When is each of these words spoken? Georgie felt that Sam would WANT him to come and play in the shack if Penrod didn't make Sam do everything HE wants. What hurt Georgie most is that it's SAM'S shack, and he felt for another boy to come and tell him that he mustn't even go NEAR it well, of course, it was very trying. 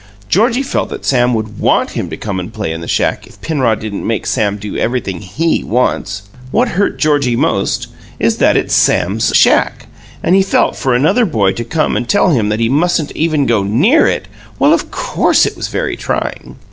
Georgie 0.27 0.63
felt 0.63 0.89
that 0.89 1.05
Sam 1.05 1.35
would 1.35 1.59
WANT 1.59 1.91
him 1.91 2.09
to 2.09 2.17
come 2.17 2.39
and 2.39 2.51
play 2.51 2.71
in 2.71 2.81
the 2.81 2.87
shack 2.87 3.27
if 3.27 3.39
Penrod 3.39 3.79
didn't 3.81 4.07
make 4.07 4.25
Sam 4.25 4.57
do 4.57 4.75
everything 4.75 5.21
HE 5.21 5.63
wants. 5.65 6.23
What 6.49 6.69
hurt 6.69 6.97
Georgie 6.97 7.35
most 7.35 7.85
is 8.17 8.37
that 8.39 8.57
it's 8.57 8.73
SAM'S 8.73 9.31
shack, 9.35 9.85
and 10.23 10.33
he 10.35 10.41
felt 10.41 10.75
for 10.75 10.95
another 10.95 11.27
boy 11.27 11.51
to 11.51 11.63
come 11.63 11.95
and 11.95 12.09
tell 12.09 12.31
him 12.31 12.49
that 12.49 12.59
he 12.59 12.67
mustn't 12.67 13.11
even 13.11 13.45
go 13.45 13.61
NEAR 13.61 14.07
it 14.07 14.27
well, 14.57 14.73
of 14.73 14.89
course, 14.89 15.45
it 15.45 15.55
was 15.55 15.67
very 15.67 15.95
trying. 15.95 16.57